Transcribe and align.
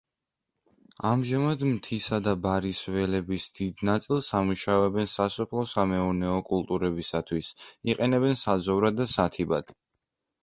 ამჟამად 1.07 1.63
მთისა 1.71 2.17
და 2.27 2.31
ბარის 2.45 2.79
ველების 2.95 3.43
დიდ 3.59 3.83
ნაწილს 3.89 4.29
ამუშავებენ 4.39 5.11
სასოფლო-სამეურნეო 5.11 6.39
კულტურებისათვის, 6.47 7.51
იყენებენ 7.93 8.41
საძოვრად 8.45 8.99
და 9.03 9.07
სათიბად. 9.13 9.71